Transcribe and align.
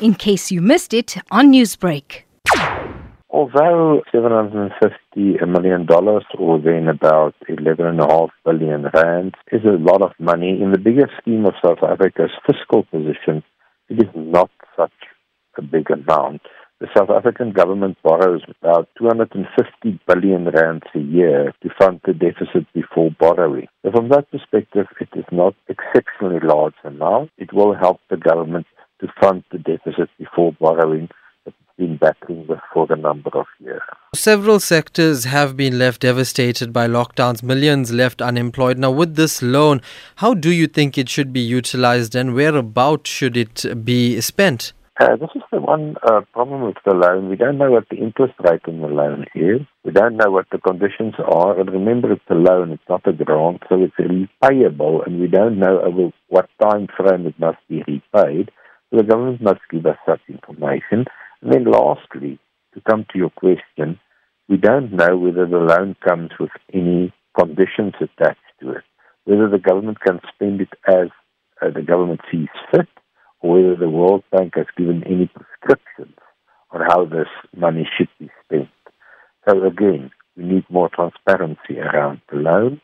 in 0.00 0.14
case 0.14 0.50
you 0.50 0.60
missed 0.60 0.92
it 0.92 1.16
on 1.30 1.52
Newsbreak. 1.52 2.22
Although 3.28 4.02
$750 4.14 4.72
million 5.48 5.86
or 6.38 6.58
then 6.58 6.88
about 6.88 7.34
11.5 7.48 8.28
billion 8.44 8.86
rand 8.94 9.34
is 9.52 9.60
a 9.64 9.76
lot 9.78 10.02
of 10.02 10.12
money, 10.18 10.60
in 10.62 10.72
the 10.72 10.78
bigger 10.78 11.10
scheme 11.20 11.44
of 11.44 11.54
South 11.64 11.82
Africa's 11.82 12.30
fiscal 12.46 12.84
position, 12.84 13.42
it 13.88 13.98
is 13.98 14.10
not 14.14 14.50
such 14.76 14.92
a 15.58 15.62
big 15.62 15.90
amount. 15.90 16.42
The 16.78 16.88
South 16.94 17.08
African 17.08 17.52
government 17.52 17.96
borrows 18.02 18.42
about 18.60 18.88
250 18.98 19.98
billion 20.06 20.44
rands 20.50 20.84
a 20.94 20.98
year 20.98 21.54
to 21.62 21.70
fund 21.78 22.00
the 22.04 22.12
deficit 22.12 22.66
before 22.74 23.10
borrowing. 23.18 23.66
So 23.82 23.92
from 23.92 24.10
that 24.10 24.30
perspective, 24.30 24.86
it 25.00 25.08
is 25.16 25.24
not 25.32 25.54
exceptionally 25.68 26.40
large 26.42 26.74
amount. 26.84 27.30
It 27.38 27.54
will 27.54 27.74
help 27.74 28.00
the 28.10 28.18
government 28.18 28.66
to 29.00 29.08
fund 29.20 29.44
the 29.50 29.58
deficit 29.58 30.08
before 30.18 30.52
borrowing 30.60 31.08
that 31.44 31.54
it's 31.58 31.76
been 31.76 31.96
battling 31.96 32.46
with 32.46 32.58
for 32.72 32.86
a 32.90 32.96
number 32.96 33.30
of 33.34 33.46
years. 33.58 33.82
Several 34.14 34.60
sectors 34.60 35.24
have 35.24 35.56
been 35.56 35.78
left 35.78 36.02
devastated 36.02 36.72
by 36.72 36.86
lockdowns, 36.86 37.42
millions 37.42 37.92
left 37.92 38.22
unemployed. 38.22 38.78
Now, 38.78 38.90
with 38.90 39.16
this 39.16 39.42
loan, 39.42 39.80
how 40.16 40.34
do 40.34 40.50
you 40.50 40.66
think 40.66 40.96
it 40.96 41.08
should 41.08 41.32
be 41.32 41.40
utilized 41.40 42.14
and 42.14 42.34
whereabout 42.34 43.06
should 43.06 43.36
it 43.36 43.84
be 43.84 44.20
spent? 44.20 44.72
Uh, 44.98 45.14
this 45.16 45.28
is 45.34 45.42
the 45.52 45.60
one 45.60 45.94
uh, 46.08 46.22
problem 46.32 46.62
with 46.62 46.76
the 46.86 46.94
loan. 46.94 47.28
We 47.28 47.36
don't 47.36 47.58
know 47.58 47.70
what 47.70 47.86
the 47.90 47.98
interest 47.98 48.32
rate 48.40 48.62
on 48.66 48.80
the 48.80 48.86
loan 48.86 49.26
is. 49.34 49.60
We 49.84 49.92
don't 49.92 50.16
know 50.16 50.30
what 50.30 50.46
the 50.50 50.56
conditions 50.56 51.14
are. 51.18 51.60
And 51.60 51.70
remember, 51.70 52.12
it's 52.12 52.22
a 52.30 52.34
loan, 52.34 52.72
it's 52.72 52.88
not 52.88 53.06
a 53.06 53.12
grant, 53.12 53.62
so 53.68 53.76
it's 53.78 53.94
repayable, 53.96 55.06
and 55.06 55.20
we 55.20 55.26
don't 55.26 55.58
know 55.58 55.82
over 55.82 56.12
what 56.28 56.48
time 56.62 56.88
frame 56.96 57.26
it 57.26 57.38
must 57.38 57.58
be 57.68 57.82
repaid. 57.86 58.50
The 58.96 59.02
government 59.02 59.42
must 59.42 59.60
give 59.70 59.84
us 59.84 59.98
such 60.08 60.22
information. 60.26 61.04
And 61.42 61.52
then 61.52 61.64
lastly, 61.70 62.38
to 62.72 62.80
come 62.88 63.04
to 63.12 63.18
your 63.18 63.28
question, 63.28 64.00
we 64.48 64.56
don't 64.56 64.90
know 64.90 65.18
whether 65.18 65.44
the 65.44 65.58
loan 65.58 65.96
comes 66.02 66.30
with 66.40 66.52
any 66.72 67.12
conditions 67.38 67.92
attached 68.00 68.40
to 68.60 68.70
it, 68.70 68.84
whether 69.24 69.50
the 69.50 69.58
government 69.58 70.00
can 70.00 70.18
spend 70.34 70.62
it 70.62 70.72
as 70.88 71.08
uh, 71.60 71.68
the 71.74 71.82
government 71.82 72.22
sees 72.32 72.48
fit, 72.70 72.88
or 73.40 73.56
whether 73.56 73.76
the 73.76 73.90
World 73.90 74.24
Bank 74.32 74.54
has 74.56 74.66
given 74.78 75.04
any 75.04 75.26
prescriptions 75.26 76.16
on 76.70 76.80
how 76.80 77.04
this 77.04 77.28
money 77.54 77.86
should 77.98 78.08
be 78.18 78.30
spent. 78.46 78.70
So 79.46 79.62
again, 79.62 80.10
we 80.38 80.44
need 80.44 80.64
more 80.70 80.88
transparency 80.88 81.78
around 81.78 82.22
the 82.32 82.38
loan. 82.38 82.80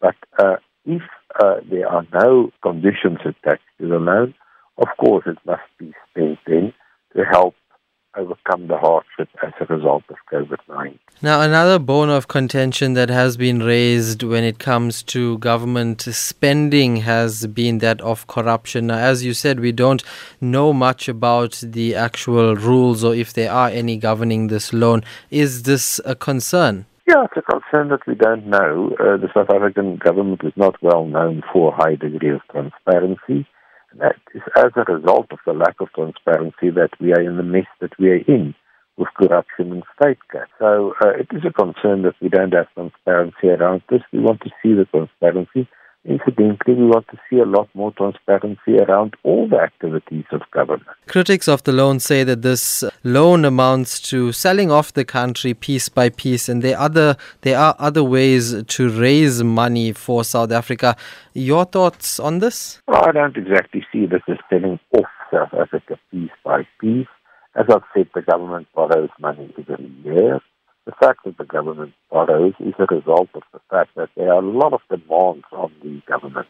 But 0.00 0.16
uh, 0.40 0.56
if 0.84 1.02
uh, 1.40 1.60
there 1.70 1.86
are 1.86 2.04
no 2.12 2.50
conditions 2.64 3.18
attached 3.24 3.62
to 3.80 3.86
the 3.86 4.00
loan, 4.00 4.34
of 4.78 4.88
course 4.98 5.24
it 5.26 5.38
must 5.46 5.62
be 5.78 5.92
spent 6.10 6.38
then 6.46 6.72
to 7.16 7.24
help 7.30 7.54
overcome 8.16 8.68
the 8.68 8.76
hardship 8.76 9.28
as 9.42 9.52
a 9.60 9.74
result 9.74 10.02
of 10.10 10.16
COVID 10.32 10.58
19. 10.68 10.98
Now, 11.22 11.40
another 11.40 11.78
bone 11.78 12.10
of 12.10 12.28
contention 12.28 12.94
that 12.94 13.08
has 13.08 13.36
been 13.36 13.62
raised 13.62 14.22
when 14.22 14.44
it 14.44 14.58
comes 14.58 15.02
to 15.04 15.38
government 15.38 16.02
spending 16.02 16.96
has 16.96 17.46
been 17.46 17.78
that 17.78 18.00
of 18.00 18.26
corruption. 18.26 18.88
Now, 18.88 18.98
as 18.98 19.24
you 19.24 19.34
said, 19.34 19.60
we 19.60 19.72
don't 19.72 20.02
know 20.40 20.72
much 20.72 21.08
about 21.08 21.62
the 21.62 21.94
actual 21.94 22.56
rules 22.56 23.04
or 23.04 23.14
if 23.14 23.32
there 23.32 23.52
are 23.52 23.68
any 23.68 23.96
governing 23.96 24.48
this 24.48 24.72
loan. 24.72 25.04
Is 25.30 25.62
this 25.62 26.00
a 26.04 26.14
concern? 26.14 26.86
Yeah, 27.08 27.24
it's 27.24 27.36
a 27.36 27.42
concern 27.42 27.88
that 27.88 28.06
we 28.06 28.14
don't 28.14 28.46
know. 28.46 28.94
Uh, 28.98 29.16
the 29.16 29.28
South 29.34 29.50
African 29.50 29.96
government 29.96 30.42
is 30.44 30.52
not 30.56 30.80
well 30.82 31.06
known 31.06 31.42
for 31.52 31.72
a 31.72 31.76
high 31.76 31.94
degree 31.94 32.30
of 32.30 32.40
transparency. 32.50 33.46
That 33.98 34.16
is 34.34 34.42
as 34.56 34.72
a 34.76 34.92
result 34.92 35.26
of 35.30 35.38
the 35.46 35.52
lack 35.52 35.80
of 35.80 35.92
transparency 35.94 36.70
that 36.70 36.90
we 37.00 37.12
are 37.12 37.20
in 37.20 37.36
the 37.36 37.42
mess 37.42 37.66
that 37.80 37.98
we 37.98 38.08
are 38.10 38.24
in 38.26 38.54
with 38.96 39.08
corruption 39.16 39.72
and 39.72 39.82
state 40.00 40.18
capture. 40.30 40.48
So 40.58 40.94
uh, 41.02 41.10
it 41.10 41.28
is 41.32 41.44
a 41.46 41.52
concern 41.52 42.02
that 42.02 42.14
we 42.20 42.28
don't 42.28 42.52
have 42.52 42.72
transparency 42.74 43.48
around 43.48 43.82
this. 43.90 44.02
We 44.12 44.20
want 44.20 44.40
to 44.42 44.50
see 44.62 44.74
the 44.74 44.84
transparency. 44.86 45.68
Incidentally, 46.04 46.74
we 46.74 46.86
want 46.86 47.06
to 47.08 47.18
see 47.30 47.38
a 47.38 47.44
lot 47.44 47.68
more 47.74 47.92
transparency 47.92 48.76
around 48.76 49.14
all 49.22 49.48
the 49.48 49.58
activities 49.58 50.24
of 50.32 50.40
government. 50.50 50.88
Critics 51.06 51.46
of 51.46 51.62
the 51.62 51.70
loan 51.72 52.00
say 52.00 52.24
that 52.24 52.42
this 52.42 52.82
loan 53.04 53.44
amounts 53.44 54.00
to 54.00 54.32
selling 54.32 54.68
off 54.68 54.92
the 54.92 55.04
country 55.04 55.54
piece 55.54 55.88
by 55.88 56.08
piece, 56.08 56.48
and 56.48 56.60
there 56.60 56.76
are 56.76 56.86
other 56.86 57.16
there 57.42 57.56
are 57.56 57.76
other 57.78 58.02
ways 58.02 58.64
to 58.64 58.88
raise 58.88 59.44
money 59.44 59.92
for 59.92 60.24
South 60.24 60.50
Africa. 60.50 60.96
Your 61.34 61.64
thoughts 61.64 62.18
on 62.18 62.40
this? 62.40 62.82
Well, 62.88 63.04
I 63.06 63.12
don't 63.12 63.36
exactly 63.36 63.86
see 63.92 64.06
this 64.06 64.22
as 64.28 64.38
selling 64.50 64.80
off 64.96 65.06
South 65.32 65.54
Africa 65.54 65.98
piece 66.10 66.30
by 66.44 66.66
piece. 66.80 67.06
As 67.54 67.66
I've 67.70 67.82
said, 67.94 68.08
the 68.12 68.22
government 68.22 68.66
borrows 68.74 69.10
money 69.20 69.54
every 69.56 69.92
year. 70.04 70.40
The 70.92 71.06
fact 71.06 71.24
that 71.24 71.38
the 71.38 71.44
government 71.44 71.94
borrows 72.10 72.52
is 72.60 72.74
a 72.78 72.94
result 72.94 73.30
of 73.34 73.42
the 73.52 73.60
fact 73.70 73.90
that 73.96 74.10
there 74.14 74.30
are 74.30 74.42
a 74.42 74.46
lot 74.46 74.74
of 74.74 74.80
demands 74.90 75.44
on 75.50 75.72
the 75.82 76.02
government 76.06 76.48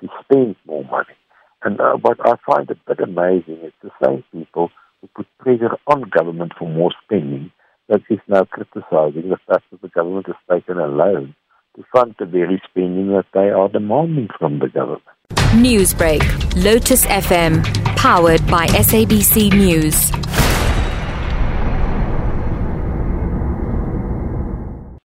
to 0.00 0.08
spend 0.22 0.56
more 0.66 0.84
money. 0.84 1.14
And 1.62 1.80
uh, 1.80 1.94
what 2.02 2.18
I 2.20 2.34
find 2.46 2.70
a 2.70 2.74
bit 2.74 3.00
amazing 3.00 3.64
is 3.64 3.72
the 3.82 3.90
same 4.04 4.24
people 4.30 4.70
who 5.00 5.08
put 5.16 5.26
pressure 5.38 5.76
on 5.86 6.02
government 6.10 6.52
for 6.58 6.68
more 6.68 6.90
spending 7.04 7.50
that 7.88 8.02
is 8.10 8.18
now 8.28 8.44
criticizing 8.44 9.30
the 9.30 9.38
fact 9.48 9.64
that 9.70 9.80
the 9.80 9.88
government 9.88 10.26
has 10.26 10.36
taken 10.50 10.76
a 10.76 10.86
loan 10.86 11.34
to 11.76 11.84
fund 11.94 12.14
the 12.18 12.26
very 12.26 12.60
spending 12.68 13.08
that 13.08 13.26
they 13.32 13.48
are 13.48 13.70
demanding 13.70 14.28
from 14.38 14.58
the 14.58 14.68
government. 14.68 15.02
Newsbreak, 15.54 16.22
Lotus 16.62 17.06
FM, 17.06 17.64
powered 17.96 18.46
by 18.48 18.66
SABC 18.66 19.50
News. 19.54 20.21